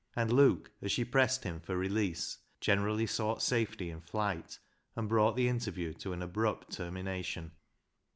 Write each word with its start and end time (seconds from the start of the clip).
and 0.15 0.33
Luke, 0.33 0.71
as 0.81 0.91
she 0.91 1.05
pressed 1.05 1.43
him 1.43 1.59
for 1.59 1.77
release, 1.77 2.39
generally 2.59 3.05
sought 3.05 3.43
safety 3.43 3.91
in 3.91 4.01
flight, 4.01 4.57
and 4.95 5.07
brought 5.07 5.35
the 5.35 5.47
interview 5.47 5.93
to 5.93 6.11
an 6.11 6.23
abrupt 6.23 6.71
termination. 6.71 7.51